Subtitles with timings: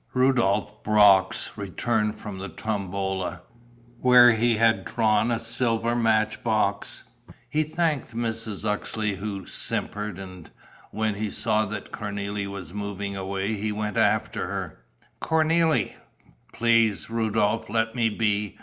[0.15, 3.43] Rudolph Brox returned from the tombola,
[3.99, 7.03] where he had drawn a silver match box.
[7.47, 8.65] He thanked Mrs.
[8.65, 10.49] Uxeley, who simpered, and,
[10.89, 14.79] when he saw that Cornélie was moving away, he went after her:
[15.21, 15.93] "Cornélie..."
[16.51, 18.57] "Please, Rudolph, let me be.